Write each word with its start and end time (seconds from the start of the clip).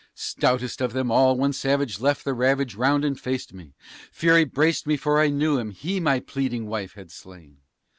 Stoutest 0.15 0.81
of 0.81 0.93
them 0.93 1.11
all, 1.11 1.37
one 1.37 1.53
savage 1.53 1.99
left 1.99 2.25
the 2.25 2.33
ravage 2.33 2.73
round 2.73 3.05
and 3.05 3.19
faced 3.19 3.53
me; 3.53 3.75
Fury 4.11 4.45
braced 4.45 4.87
me, 4.87 4.97
for 4.97 5.19
I 5.21 5.29
knew 5.29 5.59
him 5.59 5.69
he 5.69 5.99
my 5.99 6.19
pleading 6.19 6.65
wife 6.65 6.95
had 6.95 7.11
slain. 7.11 7.57